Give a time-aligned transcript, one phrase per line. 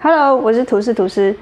[0.00, 1.34] Hello，我是吐司吐司。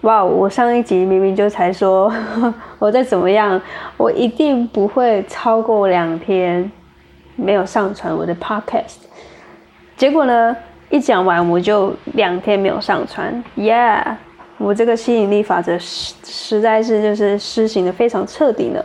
[0.00, 2.12] 哇，我上一集明明就才说
[2.80, 3.62] 我再怎么样，
[3.96, 6.68] 我一定不会超过两天
[7.36, 8.96] 没有上传我的 Podcast。
[9.96, 10.56] 结果呢，
[10.90, 13.44] 一讲完我就两天没有上传。
[13.56, 14.16] Yeah，
[14.58, 18.84] 我这个吸引力法则实实在是就是施行的非常彻底呢。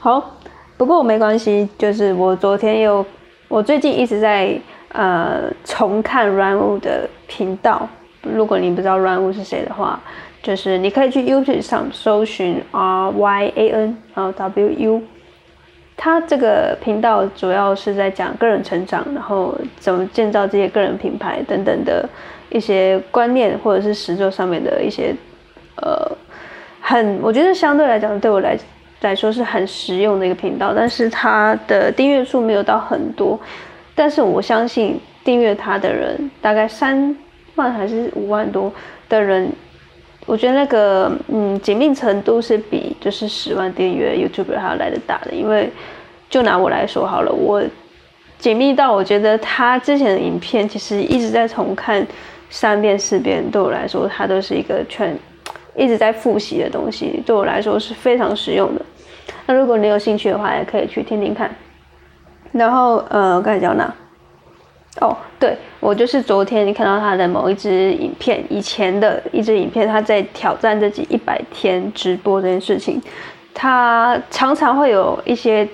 [0.00, 0.38] 好，
[0.76, 3.06] 不过没关系，就是我昨天又，
[3.46, 4.60] 我最近一直在
[4.92, 7.88] 呃重看 Run Wu 的频道。
[8.22, 10.00] 如果你不知道 Run Wu 是谁的话，
[10.42, 15.02] 就是你可以去 YouTube 上搜寻 R Y A N 然后 W U，
[15.96, 22.08] 他这个频道主要是在讲个人成长，然后怎么建造这些个人品牌等等的
[22.50, 25.14] 一些观念或者是实作上面的一些
[25.82, 26.10] 呃
[26.80, 28.58] 很，我觉得相对来讲对我来
[29.00, 33.38] 来说是很实用的一个频道，但是它的订阅数没有到很多，
[33.96, 37.16] 但是我相信订阅他的人大概三
[37.56, 38.72] 万还是五万多
[39.08, 39.50] 的人。
[40.26, 45.70] 我觉得那个嗯紧密程度是比就是十万订阅 YouTuber 还要来的大的，因为
[46.28, 47.62] 就拿我来说好了，我
[48.38, 52.04] 紧密到我觉得他之前的影片其实一直在重看
[52.50, 55.16] 三遍四遍，对我来说它都是一个全
[55.76, 58.84] 一直在复习的东西，对我来说是非常实用的。
[59.46, 61.48] 那如果你有兴趣的话，也可以去听听看。
[62.52, 63.92] 然后呃，刚才讲哪？
[65.00, 73.00] 哦，对，我就是昨天看到他的某一支影片，以前的一支影片，他在挑战自己一百天直播这件事情。
[73.52, 75.68] 他常常会有一些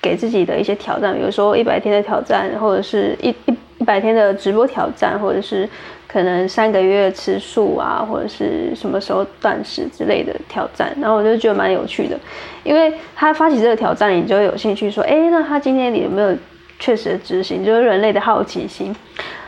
[0.00, 5.68] 给自己的一些挑战，比如说一百天的挑战，或者是一一一百天的直播挑战，或者是
[6.12, 10.92] 可能三个月吃素啊，或者是什么时候断食之类的挑战。
[11.00, 12.18] 然后我就觉得蛮有趣的，
[12.62, 16.36] 因为他发起这个挑战，你就会有兴趣说，哎，那他今天你有没有？
[16.78, 18.92] 确实执行就是人类的好奇心，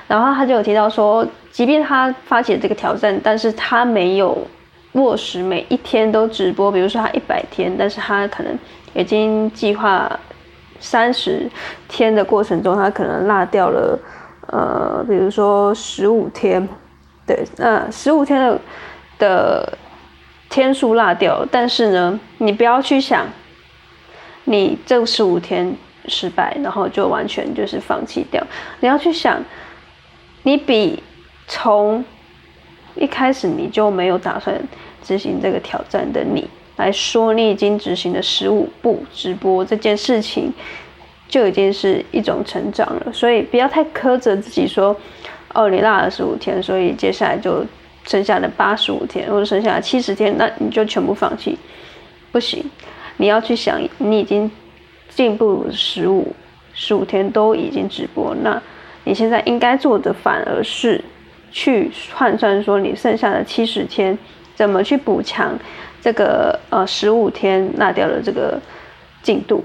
[0.06, 4.38] 然后他就有提到说，即便他发起这个挑战，但是他没有
[4.92, 6.70] 落实每一天都直播。
[6.70, 8.56] 比如说他一百天，但是他可能
[8.94, 10.08] 已经计划
[10.78, 11.50] 三十
[11.88, 13.98] 天的过程中，他可能落掉了
[14.48, 16.68] 呃，比如说十五天，
[17.26, 18.60] 对，那十五天的
[19.18, 19.78] 的
[20.48, 23.26] 天数落掉，但是呢，你不要去想，
[24.44, 25.76] 你这十五天。
[26.06, 28.46] 失败，然后就完全就是放弃掉。
[28.80, 29.42] 你要去想，
[30.42, 31.02] 你比
[31.48, 32.04] 从
[32.94, 34.54] 一开始你就没有打算
[35.02, 40.52] 执行这个挑战的你来说，你已经执行了十五步直播这件事情，
[41.28, 43.12] 就已经是一种成长了。
[43.12, 44.96] 所以不要太苛责自己，说
[45.52, 47.64] 哦，你落了十五天，所以接下来就
[48.06, 51.58] 剩下的八十五天或者剩下的七十天，那你就全部放弃，
[52.32, 52.64] 不行。
[53.16, 54.50] 你要去想，你已经。
[55.10, 56.34] 进步十五
[56.72, 58.60] 十五天都已经直播，那
[59.04, 61.00] 你现在应该做的反而是
[61.52, 64.18] 去换算说你剩下的七十天
[64.56, 65.56] 怎么去补强
[66.00, 68.60] 这个呃十五天落掉的这个
[69.22, 69.64] 进度。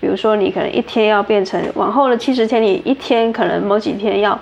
[0.00, 4.38] 比如说你可能一天要变成往后的七十天，你一天可能某几天要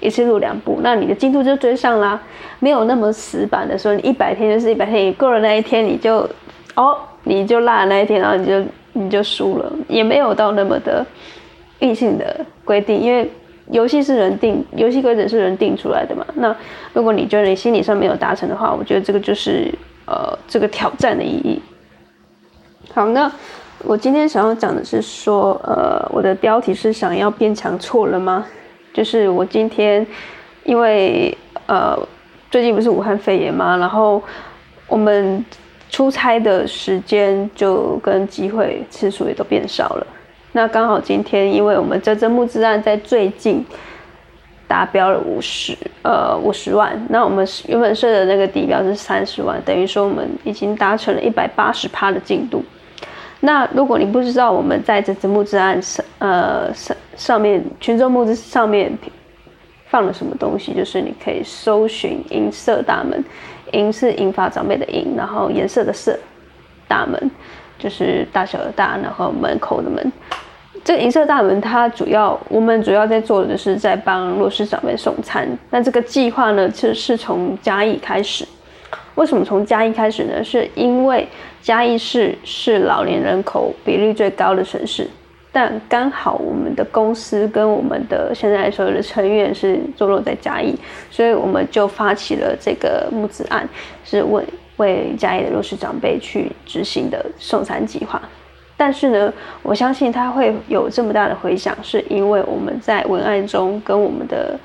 [0.00, 2.20] 一次录两部，那你的进度就追上啦。
[2.58, 6.28] 没有那么死板的说，你一百天就是一百天，你过了那一天你就
[6.74, 8.64] 哦你就落了那一天，然后你就。
[8.92, 11.06] 你就输了，也没有到那么的
[11.78, 13.30] 硬性的规定，因为
[13.70, 16.26] 游戏是人定，游戏规则是人定出来的嘛。
[16.34, 16.54] 那
[16.92, 19.72] 如果你觉得你心理上没有达成的话，我觉得这个就是
[20.06, 21.62] 呃这个挑战的意义。
[22.92, 23.30] 好，那
[23.84, 28.46] 我今天想要讲的是说，呃，我的标题是想要变强错了吗？
[28.92, 30.06] 就是我今天
[30.64, 31.36] 因为
[31.66, 31.98] 呃
[32.50, 34.22] 最近不是武汉肺炎嘛，然后
[34.86, 35.44] 我们。
[35.92, 40.06] 出差的时间就跟机会次数也都变少了。
[40.52, 43.66] 那刚好今天，因为我们这支募资案在最近
[44.68, 52.62] 达标了五十呃五十万，那我们原本设的那个底标是三十万，等于说我们已经达成了一百八十趴的进度。
[53.40, 58.92] 那如果你不知道我们在这支募资案上呃上上面群众募资上面
[59.88, 63.24] 放了什么东西，就是你可以搜寻银色大门。
[63.72, 66.18] 银是银发长辈的银，然后颜色的色，
[66.88, 67.30] 大门
[67.78, 70.12] 就是大小的大，然后门口的门。
[70.82, 75.48] 这个银色大门，它主要我们主要在做的是在帮弱势长辈送餐。
[75.70, 78.44] 那这个计划呢，其实是从嘉义开始。
[79.14, 80.42] 为什么从嘉义开始呢？
[80.42, 81.26] 是因为
[81.60, 85.08] 嘉义市是老年人口比例最高的城市。
[85.52, 90.72] 但刚好我们的公司跟我们的现在所有的成员是坐落在嘉义，
[91.10, 93.68] 所以我们就发起了这个募资案，
[94.04, 94.44] 是为
[94.76, 98.22] 为嘉义的弱势长辈去执行的送餐计划。
[98.76, 99.32] 但是呢，
[99.64, 104.56] 我相信它会有这么大的回响，是因为我们在文案中跟我们的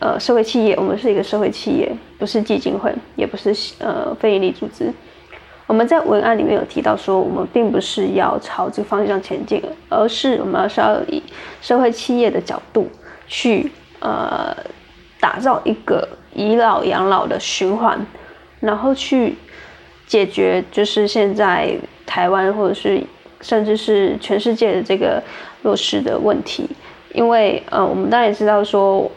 [0.00, 4.92] 呃社会企业，我们是一个社会企业，不是基金会，也不是呃非营利组织。
[5.66, 11.22] 我们在文案里面有提到说，我们并不是要朝这个方向前进，而是我们是要以
[11.60, 12.88] 社会企业的角度
[13.26, 14.56] 去呃
[15.20, 17.98] 打造一个以老养老的循环，
[18.60, 19.34] 然后去
[20.06, 23.02] 解决就是现在台湾或者是
[23.42, 25.22] 甚至是全世界的这个
[25.62, 26.66] 弱势的问题。
[27.12, 29.10] 因为呃，我们当然也知道说，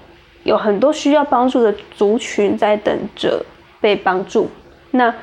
[0.43, 3.45] 有很多需要帮助的族群在等着
[3.79, 4.49] 被帮助，
[4.91, 5.13] 那。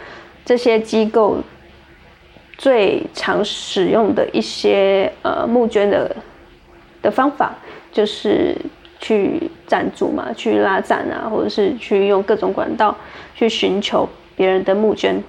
[0.44, 1.36] 这些机构
[2.56, 6.16] 最常使用的一些呃募捐的
[7.02, 7.54] 的方法，
[7.92, 8.56] 就是
[8.98, 12.96] 去赞助嘛，去拉赞啊，或者是去用各种管道
[13.34, 15.22] 去寻求别人的募捐。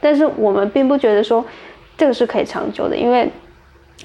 [0.00, 1.44] 但是我们并不觉得说
[1.98, 3.30] 这个是可以长久的，因为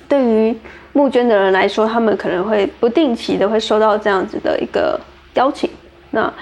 [0.09, 0.53] 对于
[0.91, 4.99] 募捐的人来说，他们可能会不定期的会收到这样子的一个
[5.37, 5.69] 邀请。
[6.11, 6.33] 那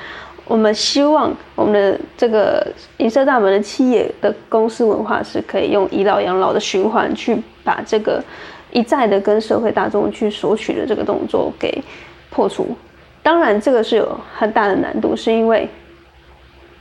[0.48, 2.66] 我们希望我们的这个
[2.98, 8.24] 银色大门的企业的公司文化是可以用以老养老的循环去把这个
[8.72, 11.84] 一再的跟社会大众去索取的这个动作给
[12.30, 12.76] 破除。
[13.24, 15.68] 当然，这个是有很大的难度，是因为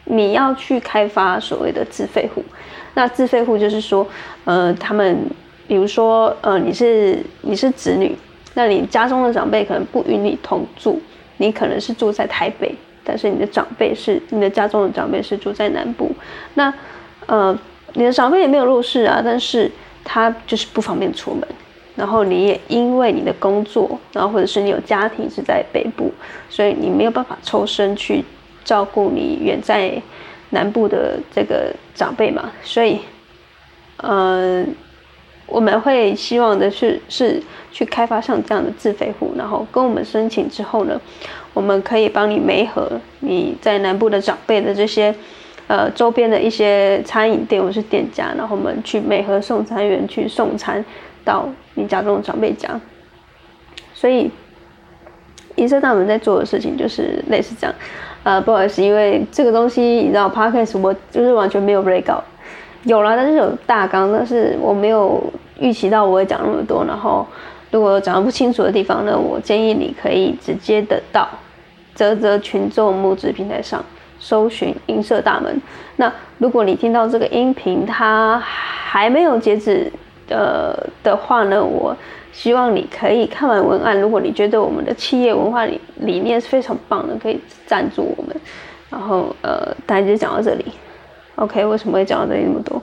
[0.04, 2.44] 你要去开发所谓的自费户。
[2.92, 4.06] 那自费户就是说，
[4.44, 5.18] 呃，他们
[5.66, 8.14] 比如说，呃，你是你是子女，
[8.52, 11.00] 那你家中的长辈可能不与你同住，
[11.36, 12.74] 你可能是住在台北。
[13.06, 16.10] 但是你的长辈是你的家中的长辈是住在南部，
[16.54, 16.72] 那
[17.26, 17.54] 呃
[17.92, 19.70] 你的长辈也没有弱势啊，但是
[20.02, 21.46] 他就是不方便出门，
[21.96, 26.10] 然后你也因为你的工作，然后或者是你有家庭是在北部，
[26.48, 28.24] 所以你没有办法抽身去
[28.64, 29.92] 照顾你远在
[30.48, 33.00] 南部的这个长辈嘛，所以
[33.98, 34.64] 呃
[35.46, 41.00] 我们会希望的是是去开发像这样的自费户，然后跟我们申请之后呢。
[41.52, 45.14] 我们可以帮你媒合你在南部的长辈的这些，
[45.68, 50.84] 呃，周边的一些餐饮店或是店家，然后我们去媒合送餐员去送餐
[51.24, 52.68] 到你家中的长辈家。
[53.94, 54.28] 所以，
[55.54, 57.76] 银色大门在做的事情就是类似这样。
[58.24, 62.24] 呃，不好意思，因为这个东西你知道，podcast 我就是完全没有 break out，
[62.84, 65.22] 有了，但是有大纲，但是我没有
[65.58, 66.84] 预期到我会讲那么多。
[66.86, 67.26] 然后，
[67.70, 71.28] 如果讲的不清楚的地方呢，我建议你可以直接的到。
[71.94, 73.80] 泽泽群众募资平台上
[74.18, 75.62] 搜寻音色大门。
[75.94, 79.88] 那如果你听到这个音频，它还没有截止
[80.28, 81.96] 呃的话呢，我
[82.32, 84.00] 希望你可以看完文案。
[84.00, 88.34] 如果你觉得我们的企业文化理理念是非常棒的，可以赞助我们。
[88.90, 90.64] 然后呃，大家就讲到这里。
[91.36, 92.82] OK，为什么会讲到这里那么多？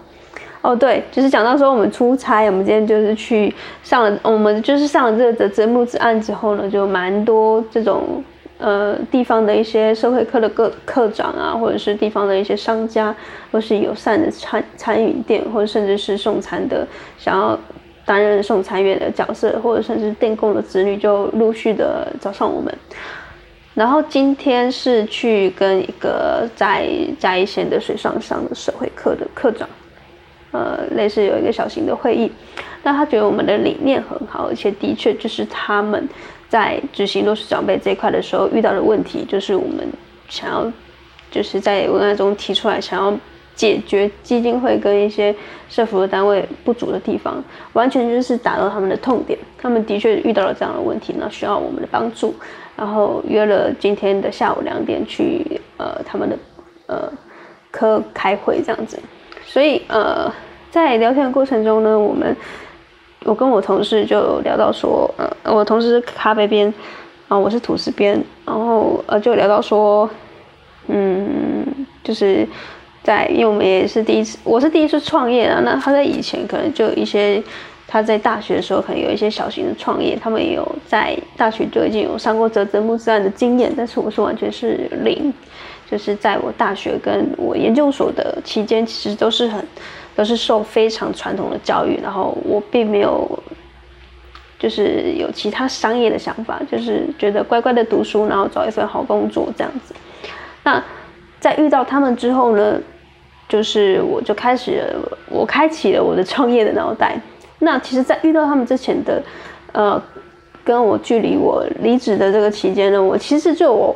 [0.62, 3.53] 哦，对，就是讲到说我们出差，我们今天就是去
[3.83, 8.24] 上了，我们就是上了这个泽泽募资案之后呢，就蛮多这种。
[8.63, 13.12] 呃，地方的一些社会科的各科长啊，或者是地方的一些商家，
[13.51, 16.86] 或是友善的餐餐饮店，或者甚至是送餐的，
[17.18, 17.57] 想要
[18.06, 22.71] 担任送餐员的角色，或者甚至电工的子女，就陆续的找上我们。
[23.73, 26.89] 然后今天是去跟一个在
[27.19, 29.68] 嘉义县的水上上的社会课的课长，
[30.51, 32.31] 呃，类似有一个小型的会议。
[32.83, 36.07] 那他觉得我们的理念很好，而且的确就是他们。
[36.51, 39.88] 在执行弱势长辈这一块的时候，遇到的问题就是我们
[40.27, 40.69] 想要，
[41.31, 43.18] 就是在文案中提出来，想要
[43.56, 45.33] 解决基金会跟一些
[45.69, 49.40] 社服的单位不足的地方，完全就是打到他们的痛点。
[49.57, 52.35] 他们的确遇到了这样的问题，那需要我们的帮助。
[52.81, 56.35] 然后约了今天的下午两点去呃他们的
[56.88, 57.14] 呃
[57.69, 59.00] 科开会这样子。
[59.45, 60.33] 所以呃
[60.71, 62.35] 在聊天的过程中呢，我们。
[63.23, 66.73] 我跟我同事就聊到说，呃，我同事是咖啡边，
[67.28, 70.09] 啊，我是吐司边，然后呃，就聊到说，
[70.88, 71.64] 嗯，
[72.04, 72.47] 就是
[73.04, 77.40] 在，因为我们也是第一次，我是第一次创业啊，那他在以前可能就一些，
[77.92, 85.33] 他在大学的时候可能有一些小型的创业，他们也有在大学就已经有上过泽泽木自案的经验，但是我是完全是零，
[85.90, 89.66] 就是在我大学跟我研究所的期间，其实都是很。
[90.14, 93.26] 都是受非常传统的教育，然后我并没有，
[94.60, 99.95] 就是有其他商业的想法，就是觉得乖乖的读书，然后找一份好工作这样子。
[100.66, 100.83] 那
[101.40, 102.78] 在遇到他们之后呢，
[103.48, 104.83] 就是我就开始，
[105.30, 107.18] 我开启了我的创业的脑袋。
[107.61, 109.23] 那其实，在遇到他们之前的，
[109.71, 110.01] 呃，
[110.63, 113.95] 跟我距离我离职的这个期间呢，我其实就我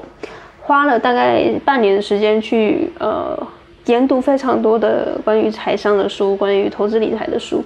[0.62, 3.38] 花了大概半年的时间去，呃。
[3.86, 7.64] 研读非常多的关于财商的书，关于投资理财的书，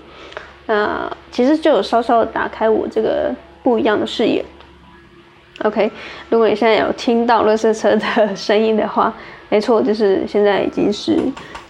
[0.65, 4.43] 那其实就有稍稍打开我这个不一样的视野。
[5.63, 5.89] OK，
[6.29, 9.13] 如果你现在有听到垃圾车的声音的话，
[9.47, 11.17] 没错，就是现在已经是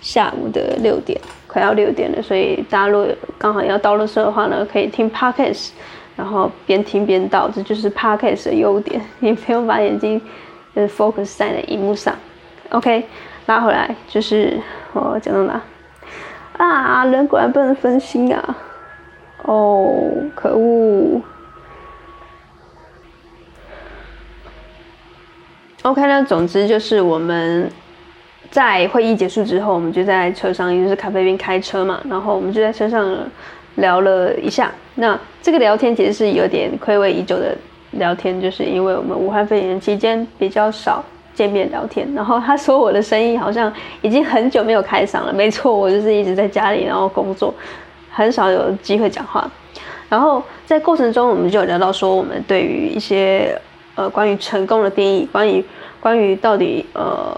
[0.02, 2.22] 下午的六点，快要六点了。
[2.22, 5.72] 所以大家如果刚好要到垃圾的话呢，可以听 Podcast，
[6.16, 10.22] 然后边听边到，这就是 Podcast 的优点，你不用把眼睛
[10.74, 12.16] 就是 focus 在那荧幕上。
[12.70, 13.04] OK，
[13.48, 14.62] 拉回来就是
[14.94, 15.62] 我讲到哪？
[16.58, 18.58] 啊，人果然不能分心啊！
[19.44, 21.22] 哦，可恶。
[25.84, 27.72] OK，那总之就是我们
[28.52, 33.16] 在会议结束之后，我们就在车上，因为是咖啡边开车嘛，然后我们就在车上
[33.76, 34.72] 聊了一下。
[34.96, 37.56] 那这个聊天其实是有点暌违已久的
[37.92, 41.04] 聊天，就是因为我们武汉肺炎期间比较少
[41.34, 42.08] 见面聊天。
[42.14, 47.54] 然后他说我的声音好像已经很久没有开嗓了，没错，我就是一直在家里然后工作，
[48.12, 49.50] 很少有机会讲话。
[50.10, 53.60] 然后在过程中，我们就有聊到说我们对于一些。
[53.96, 55.62] 呃，关于成功的定义，关于
[56.00, 57.38] 关于到底呃，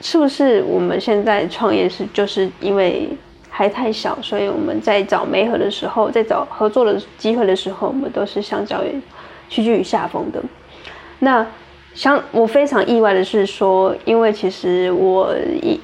[0.00, 3.08] 是不是我们现在创业是就是因为
[3.48, 9.00] 还太小，所以我们在找媒合的时候，在找合作的机会的时候，我们都是相较于
[9.48, 10.42] 屈居于下风的。
[11.18, 11.46] 那
[11.94, 15.34] 相我非常意外的是说，因为其实我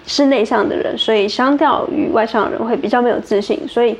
[0.06, 3.96] 是内向的人，所以相较于外向的人会比较没有自信，所以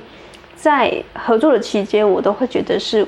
[0.54, 3.06] 在合作的期间，我都会觉得是。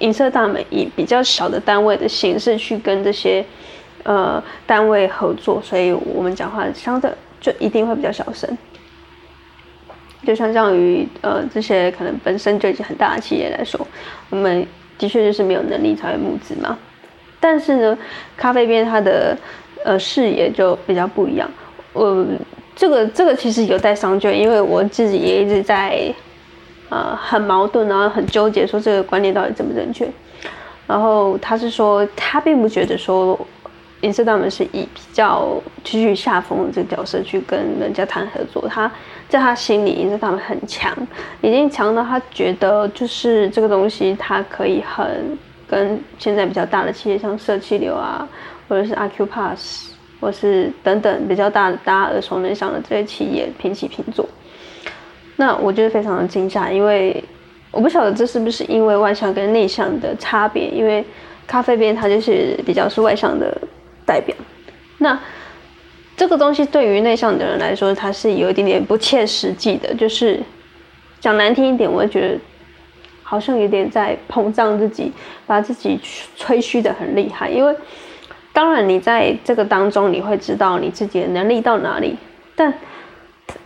[0.00, 3.42] 银色大门以比较小的单位的形式去跟这些
[4.04, 8.56] 呃单位合作，所以我们讲话相对就一定会比较小声，
[10.24, 13.86] 就相较于呃这些可能本身就已经很大的企业来说，
[14.30, 16.78] 我们的确就是没有能力才会募资嘛。
[17.40, 17.98] 但是呢，
[18.36, 19.36] 咖啡边它的
[19.84, 21.50] 呃视野就比较不一样，
[21.92, 22.26] 呃，
[22.76, 26.14] 这个这个其实有待商榷，因为我自己也一直在。
[26.90, 30.06] 呃，很矛盾，然后很纠结，说这个观念到底正不正确？
[30.86, 33.36] 然后他是说，他并不觉得说，
[34.04, 38.68] 银色大门是以比较居居下风的这个角色去跟人家谈合作。
[38.68, 38.90] 他
[39.30, 40.94] 在他心里，银色大门很强，
[41.40, 48.28] 已经强到他觉得就是这个东西，它可以很跟现在比较大的企业，像社气流啊，
[48.68, 54.28] 或者是阿 Q Pass，或是等等比较大的大家耳熟能详的这些企业平起平坐。
[55.36, 57.24] 那我觉得非常的惊讶，因为
[57.70, 61.02] 我不晓得这是不是因为外向跟内向的差别，因为
[61.46, 63.56] 咖啡边它就是比较是外向的
[64.04, 64.34] 代表。
[64.98, 65.18] 那
[66.16, 70.40] 这个东西对于内向的人来说，它是有一点点不切实际的，就是
[71.20, 72.38] 讲难听一点，我会觉得
[73.22, 75.12] 好像有点在膨胀自己，
[75.46, 76.00] 把自己
[76.36, 77.48] 吹嘘的很厉害。
[77.48, 77.74] 因为
[78.52, 82.16] 当然你在这个当中，你会知道你自己的能力到哪里，
[82.54, 82.72] 但。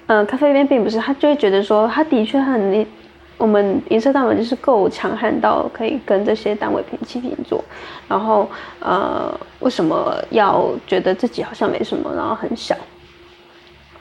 [0.07, 2.87] 呃，咖啡边并不是，他就会觉得说，他的确很你，
[3.39, 7.65] 我们银色大门就是够强悍到可以跟这些单位平起平坐，
[8.09, 12.77] 然后呃，为什么要觉得自己好像没什么，然后很小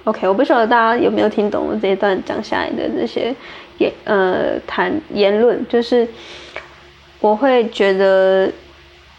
[0.06, 3.34] ？OK，我不晓得大家有没有听懂我这一段讲下来的这些
[3.78, 6.08] 言呃谈言论，就是
[7.20, 8.52] 我会觉得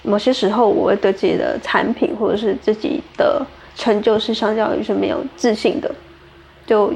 [0.03, 3.47] 某些时候我会对自己的产品或者是自己的
[3.77, 5.89] 成就是相较于是没有自信的。
[6.67, 6.93] 就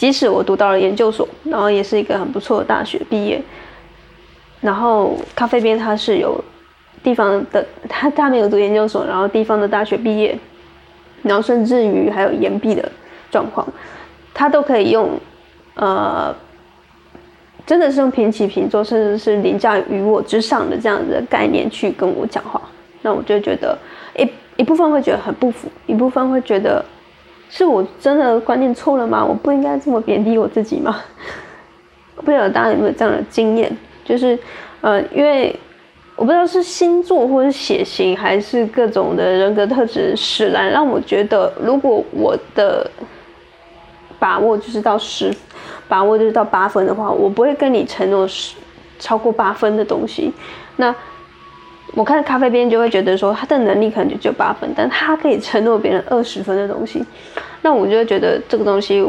[0.00, 3.38] 即使我读到了研究所，然后也是一个很不错的大学毕业，
[4.62, 6.42] 然后咖啡边它是有
[7.02, 10.38] 地方的，他他没有读研究所，然后地方的大学毕业，
[11.22, 12.90] 然后甚至于还有延毕的
[13.30, 13.68] 状况，
[14.32, 15.10] 他都可以用
[15.74, 16.34] 呃，
[17.66, 22.58] 真的是用平起平坐，甚至是凌驾于我之上的这样子的概念去跟我讲话，
[23.02, 23.76] 那我就觉得
[24.16, 24.26] 一
[24.56, 26.82] 一部分会觉得很不服，一部分会觉得。
[27.52, 29.24] 是我真的观念错了吗？
[29.24, 31.02] 我不应该这么贬低我自己吗？
[32.24, 33.76] 不晓得大家有没有这样的经验？
[34.04, 34.38] 就是，
[34.80, 35.54] 呃，因为
[36.14, 42.88] 我不知道是星座或者血型，还是各种的人格特质使然，让我觉得，如果我的
[44.20, 45.34] 把握就是到十，
[45.88, 48.54] 把握就是到八分的话，我不会跟你承诺十
[49.00, 50.32] 超过八分的东西。
[50.76, 50.94] 那。
[51.94, 57.04] 我看咖啡边就会觉得说他的能力可能就只有八分，但他可以承诺别人二十分的东西，
[57.62, 59.04] 那我就会觉得这个东西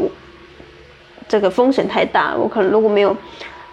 [1.28, 3.16] 这个风险太大，我可能如果没有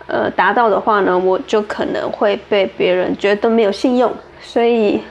[0.06, 5.02] 呃达到的话呢，我就可能会被别人觉得没有信用，所以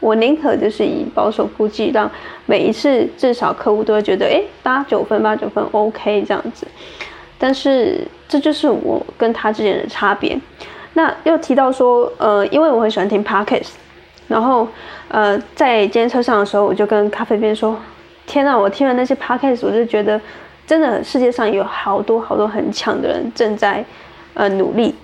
[0.00, 2.10] 我宁可就是以保守估计，让
[2.46, 6.66] 每一次至少客户都会觉得哎八九分八九分 OK 这样子，
[7.38, 10.36] 但是这就是我跟他之间的差别。
[10.96, 13.72] 那又提到说，呃，因为我很喜欢听 podcast，
[14.28, 14.66] 然后，
[15.08, 17.76] 呃，在今天车上的时候，我就跟咖啡边说
[18.26, 20.18] ：“天呐，我听了那些 podcast，我就觉得，
[20.66, 23.84] 真的世界上有好多好多很强的人正在，
[24.32, 24.94] 呃，努力。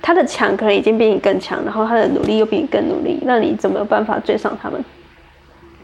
[0.00, 4.82] 他的强可能已经比你更强，然后他的努力又比你更努力，那你怎么有办法追上他们？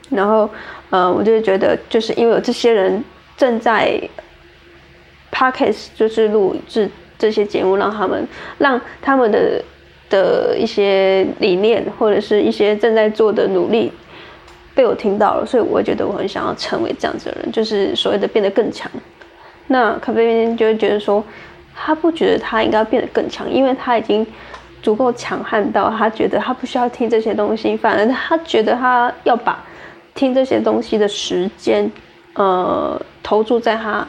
[0.09, 0.49] 然后，
[0.89, 3.05] 呃，我就觉得，就是因为有这些人
[3.37, 4.01] 正在
[5.31, 6.89] podcast 就是录制
[7.23, 8.27] 这些节目，让他们
[8.59, 9.63] 让他们的
[10.11, 13.93] 的一些理念或者是一些正在做的努力
[14.75, 18.91] 被我听到了，所以我觉得我很想要成为这样子的人，就是所谓的变得更强。
[19.69, 21.23] 那咖啡就会觉得说，
[21.73, 24.27] 他不觉得他应该变得更强，因为他已经
[24.83, 29.65] 足够强悍到他觉得他不需要听这些东西，反而他觉得他要把。
[30.15, 31.91] 听这些东西的时间，
[32.35, 34.07] 呃，投注在他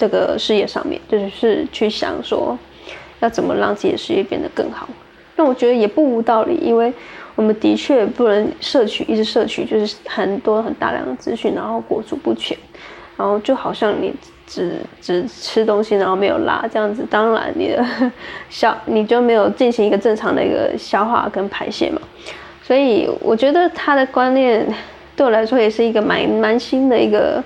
[0.00, 2.58] 这个事业上面，就是去想说
[3.20, 4.88] 要怎么让自己的事业变得更好。
[5.36, 6.90] 那我觉得也不无道理，因为
[7.34, 12.56] 我们的确不能摄取，一直摄取就是很多很大量的资讯，然后裹足不前，
[13.18, 14.10] 然后就好像你
[14.46, 17.84] 只只吃东西，然后没有拉这样子，当然你的
[18.48, 22.00] 消你就没有进行一个正常的一个消化跟排泄嘛。
[22.62, 24.66] 所以我觉得他的观念。
[25.16, 27.44] 对我来说也是一个蛮蛮新的一个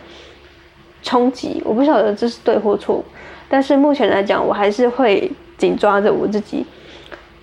[1.04, 3.04] 冲击，我不晓得这是对或错，
[3.48, 6.66] 但是目前来讲，我还是会紧抓着我自己，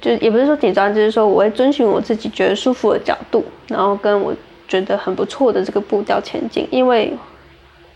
[0.01, 4.35] 就也不是说紧抓，就是说我会遵循我自己觉得舒服的角度，然后跟我
[4.67, 6.67] 觉得很不错的这个步调前进。
[6.69, 7.13] 因为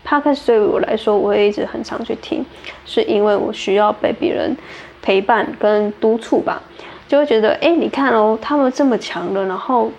[0.02, 2.42] p 克 d 对于我来说，我会一直很常去听，
[2.86, 4.56] 是因为我需要被别人
[5.02, 6.62] 陪伴跟督促吧，
[7.06, 9.90] 就会觉得，哎，你看哦，他们这么强了，然后。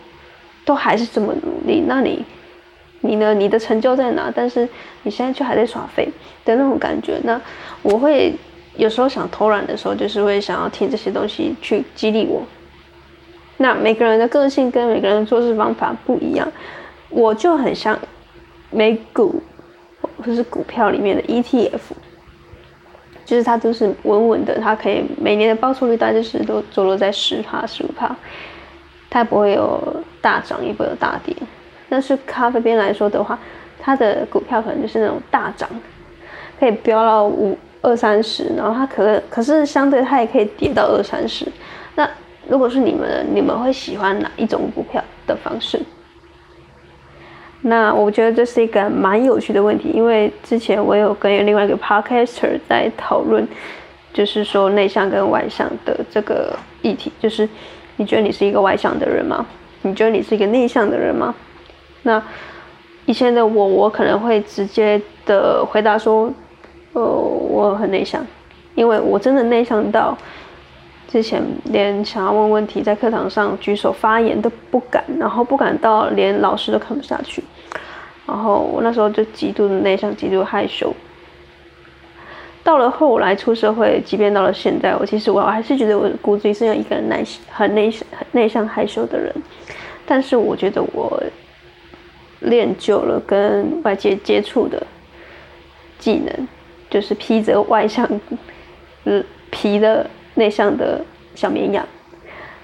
[0.66, 2.26] 都还是这么努力，那你，
[3.02, 3.34] 你呢？
[3.34, 4.32] 你的成就在哪？
[4.34, 4.68] 但是
[5.04, 6.10] 你现在却还在耍废
[6.44, 7.20] 的那种感觉。
[7.24, 7.40] 那
[7.82, 8.34] 我会
[8.76, 12.42] 有时候想偷懒的时候，就是会想要听这些东西去激励我。
[13.58, 16.52] 那每个人的个性跟每个人做事方法不一样，
[17.10, 17.98] 我就很像
[18.70, 19.42] 美股
[20.24, 21.80] 或是股票里面的 ETF，
[23.26, 28.16] 就是它都是稳稳的，它可以每年的报酬率大概是都坐落在十帕十五帕。
[29.10, 31.34] 它不会有大涨，也不会有大跌。
[31.90, 33.38] 但是咖啡边来说的话，
[33.80, 35.70] 它的股票可能就是那种大涨，
[36.60, 41.46] 可以飙到五二三十，然后它可可是相对它也可以跌到二三十。
[41.96, 42.10] 那
[42.48, 45.80] 如果是你们，你们会喜欢哪一种股票的方式？
[47.62, 53.48] 那我觉得这是一个蛮有趣的问题，因为之前我有跟另外一个 podcaster 在讨论，
[54.14, 57.48] 就是说内向跟外向的这个议题，就是。
[58.00, 59.44] 你觉得你是一个外向的人吗？
[59.82, 61.34] 你觉得你是一个内向的人吗？
[62.04, 62.22] 那
[63.06, 66.32] 以前的我，我可能会直接的回答说，
[66.94, 68.26] 呃，我很内向，
[68.76, 70.18] 因为我真的内向到
[71.08, 77.44] 之前连想要问问题在课堂上举手发言都不敢，然后不敢到连老师都看不下去，
[78.26, 80.94] 然后我那时候就极度的内向，极度害羞。
[82.64, 89.34] 到了后来出社会，即便到了现在，我其实我还是觉得我骨子里是一个很内很内向、很内向、害羞的人。
[90.06, 91.24] 但是我觉得我
[92.42, 94.86] 练就了跟外界接触的
[95.98, 96.48] 技能，
[96.90, 98.08] 就是披着外向、
[99.50, 101.04] 皮的内向的
[101.36, 101.86] 小绵羊，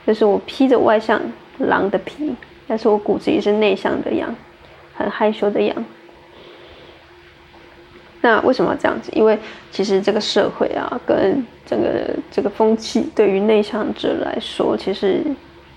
[0.06, 1.20] 就是我披着外向
[1.60, 2.36] 狼的皮，
[2.68, 4.36] 但是我骨子里是内向的羊，
[4.94, 5.86] 很害羞的羊。
[8.22, 9.12] 那为什么要这样子？
[9.14, 9.38] 因为
[9.70, 15.22] 其实这个社会啊，跟整个这个风气，对于内向者来说，其实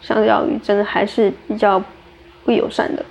[0.01, 1.83] 相较于真的还是比较
[2.45, 3.05] 不友善的。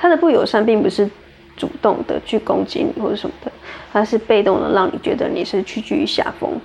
[0.00, 1.08] 他的不友善，并不是
[1.56, 3.52] 主动的去攻击你或者什么的，
[3.92, 6.58] 他是被动的让你觉得你是屈居于下风。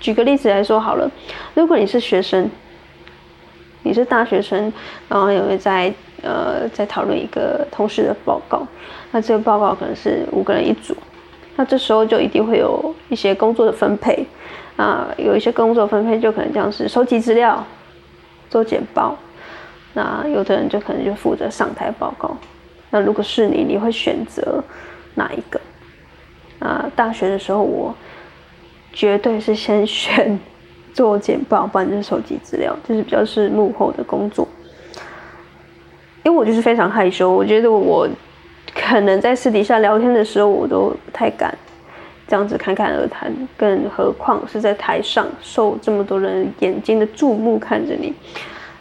[0.00, 1.10] 举个例子来说好了，
[1.52, 2.50] 如果你是学生，
[3.82, 4.72] 你是大学生，
[5.08, 8.66] 然后有在呃在讨论一个同事的报告。
[9.12, 10.96] 那这个报告可能是五个人一组，
[11.56, 14.26] 那这时候就一定会有一些工作的分配，
[14.76, 17.64] 啊，有一些工作分配就可能像是收集资料、
[18.50, 19.16] 做简报，
[19.94, 22.36] 那有的人就可能就负责上台报告。
[22.90, 24.62] 那如果是你，你会选择
[25.14, 25.58] 哪一个？
[26.58, 27.94] 啊，大学的时候我
[28.92, 30.38] 绝对是先选
[30.92, 34.46] 做简报，不然就是收集资料，就是比较是幕后的工作。
[36.22, 38.06] 因为我就是非常害羞，我觉得我。
[38.76, 41.56] 可能在私底下聊天的时候，我都不太敢
[42.26, 48.12] 这样子侃侃而谈，更何况是在台上受这么多人眼睛的注目看着你。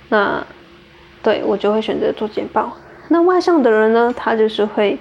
[0.09, 0.43] 那
[1.23, 2.71] 对我就会选择做简报。
[3.07, 4.97] 那外向的人呢，他就是会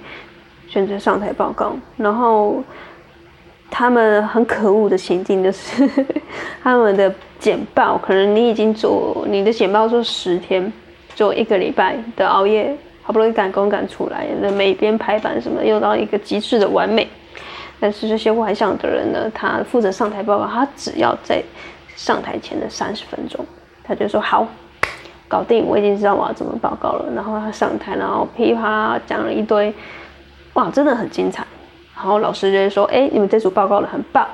[0.67, 1.75] 选择上台报告。
[1.97, 2.63] 然后
[3.69, 5.87] 他们很可恶的情境就是，
[6.63, 10.71] 他们的简报可能你已经做你的简报做十天，
[11.13, 12.75] 做一个礼拜的熬夜。
[13.05, 17.05] 好不容易赶工赶出来，那每边排版什么又到一个极致的完美。
[17.77, 21.43] 但是这些外向的人呢，他负责上台报告，他只要在
[21.97, 23.45] 上台前的三十分钟，
[23.83, 24.47] 他就说好，
[25.33, 27.05] 搞定，我已经知道我要怎么报告了。
[27.15, 29.73] 然后他上台，然后噼啪讲了一堆，
[30.53, 31.43] 哇，真的很精彩。
[31.95, 34.27] 然后老师就会说，哎，你们这组报告的很棒。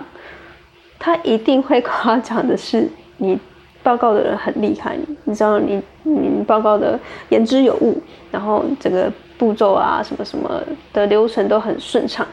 [0.99, 2.85] 他一定会夸奖的是
[3.15, 3.39] 你
[3.81, 12.27] 报告的人很厉害，你知道你你报告的言之有物，然后整个步骤啊什么什么的流程都很顺畅。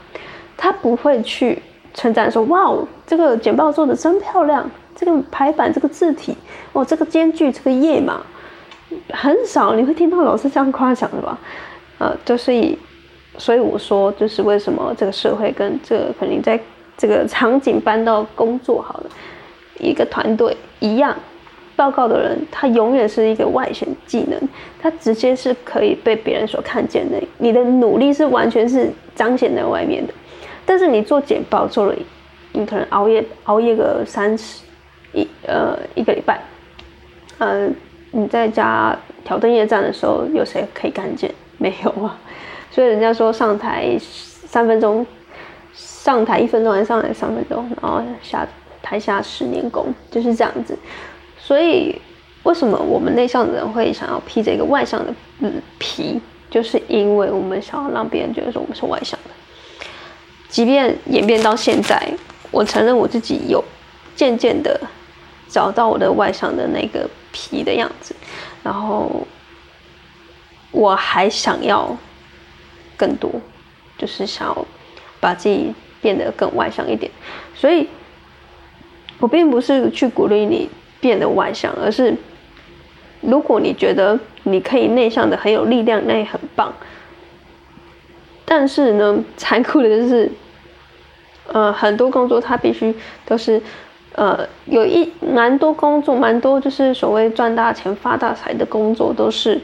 [0.56, 1.62] 他不会去
[1.94, 2.74] 称赞说，哇，
[3.06, 4.68] 这个简报做的真漂亮。
[4.98, 6.34] 这个排版，这个字体，
[6.72, 8.18] 哦，这个间距，这个页码，
[9.10, 11.38] 很少你会听到老师这样夸奖的吧？
[11.98, 12.78] 呃，就是以，
[13.38, 16.58] 所以我说，就是为什么这个社会跟这个肯定在
[16.96, 19.10] 这个场景搬到工作好了，
[19.78, 21.16] 一个团队一样，
[21.74, 24.40] 报告的人他永远是一个外显技能，
[24.80, 30.12] 他直接是可以被别人所看见的，你的努力是完全是彰显在外面的，
[30.64, 31.94] 但是你做简报做了，
[32.52, 34.62] 你可能熬夜熬夜个三十。
[35.12, 36.38] 一呃一个礼拜，
[37.38, 37.70] 呃，
[38.16, 41.30] 你在家挑灯夜战的时候，有谁可以看见？
[41.58, 42.18] 没有啊。
[42.70, 45.06] 所以人家说上台三分钟，
[45.74, 48.48] 上台一分钟，还上来三分钟，然后下
[48.82, 50.74] 台下十年功，就是这样子。
[51.38, 52.00] 所以
[52.44, 55.12] 为什么我们内向的人会想要披着一个外向的
[55.78, 56.18] 皮？
[56.48, 59.84] 就是因为我们想要让别人觉得说我们是外向的。
[60.48, 62.10] 即便演变到现在，
[62.50, 63.62] 我承认我自己有
[64.14, 64.80] 渐渐的。
[65.48, 68.16] 找到我的外向的那个皮的样子，
[68.62, 69.26] 然后
[70.70, 71.94] 我还想要
[72.96, 73.30] 更多，
[73.98, 74.66] 就是想要
[75.20, 77.12] 把自己变得更外向一点。
[77.54, 77.86] 所以，
[79.18, 82.16] 我并不是去鼓励你变得外向，而是
[83.20, 86.72] 如果你觉得你可以内向的很有力量，那也很棒。
[88.46, 90.32] 但是呢，残酷的就是，
[91.48, 92.94] 呃，很多工作它必须
[93.26, 93.60] 都是。
[94.16, 99.60] 呃，有一蛮多工作，蛮多就是所谓赚大钱、发大财的工作，都是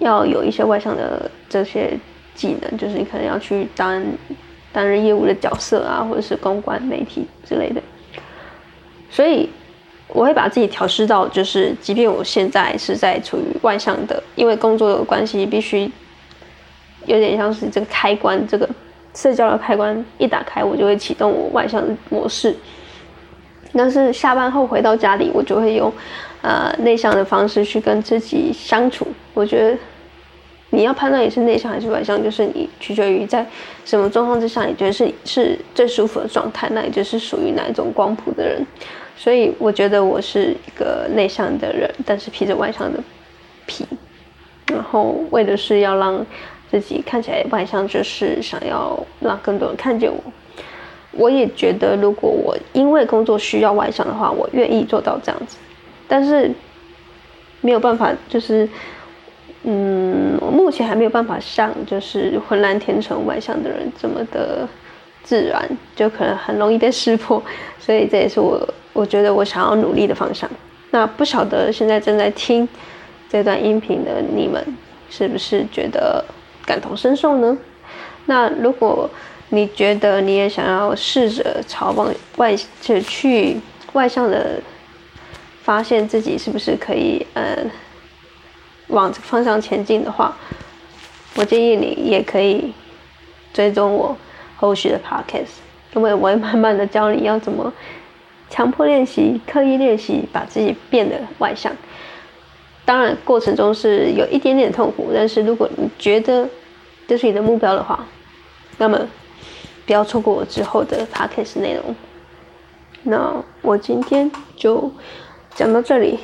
[0.00, 1.96] 要有一些外向的这些
[2.34, 4.04] 技能，就是你可能要去担
[4.72, 7.80] 担任业务的角色啊，或者是公关、媒体之类的。
[9.08, 9.48] 所以
[10.08, 15.88] 我会把自己调试到，就是即便我现在是在处于外向的，因为工作的关系，必须
[17.06, 18.68] 有点像是这个开关，这个
[19.14, 22.56] 社交的开关一打开，我就会启动我外向的模式。
[23.78, 25.92] 但是下班后回到家里，我就会用，
[26.42, 29.06] 呃，内向的方式去跟自己相处。
[29.32, 29.78] 我觉得
[30.70, 33.46] 你要判断你是内向还是外向，就是你取决于在
[33.84, 38.66] 什么状况之下，你觉得是是最舒服的状态，那也就是属于哪一种光谱的人。
[39.16, 43.00] 所以我觉得我是一个内向的人，但是披着外向的
[43.66, 43.86] 皮，
[44.66, 46.24] 然后为的是要让
[46.70, 50.22] 自己看起来外向，就是想要让更多人看见我。
[51.18, 55.56] 我也觉得，如果我因为工作需要外向的话，我愿意做到这样子。
[56.06, 56.50] 但是
[57.60, 58.66] 没有办法，就是，
[59.64, 64.66] 嗯，我目前还没有办法像就是浑然天成外向的人这么的
[65.24, 67.42] 自然，就可能很容易被识破。
[67.80, 70.48] 所以这也是我我觉得我想要努力的方向。
[70.92, 72.66] 那不晓得现在正在听
[73.28, 74.64] 这段音频的你们，
[75.10, 76.24] 是不是觉得
[76.64, 77.58] 感同身受呢？
[78.26, 79.10] 那如果。
[79.50, 83.56] 你觉得你也想要试着朝往外就去
[83.94, 84.60] 外向的，
[85.62, 87.56] 发现自己是不是可以呃
[88.88, 90.36] 往这个方向前进的话，
[91.34, 92.74] 我建议你也可以
[93.54, 94.14] 追踪我
[94.56, 95.60] 后续的 podcast，
[95.94, 97.72] 因为我会慢慢的教你要怎么
[98.50, 101.72] 强迫练习、刻意练习，把自己变得外向。
[102.84, 106.46] 当然过程中是有一点点痛苦，但是如果你觉得
[107.06, 108.04] 这是你的目标的话，
[108.76, 109.08] 那么。
[109.88, 111.82] 不要错过我之后的 podcast 内容。
[113.04, 114.92] 那我今天就
[115.54, 116.18] 讲到这里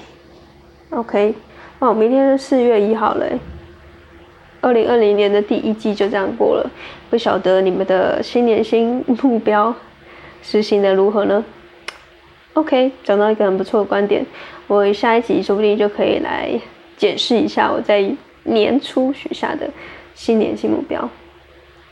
[0.91, 1.35] ，OK。
[1.79, 3.39] 哦，明天是四月一号嘞，
[4.61, 6.71] 二零二零年的第一季就这样过了。
[7.09, 9.75] 不晓得你们的新年新目标
[10.43, 11.43] 实行的如何呢
[12.53, 14.27] ？OK，讲到一个很不错的观点，
[14.67, 16.51] 我下一集说不定就可以来
[16.99, 19.71] 检视一下我在年初许下的
[20.15, 21.09] 新年新目标。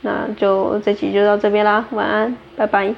[0.03, 2.93] 那就这期就到这边啦，晚安，拜拜。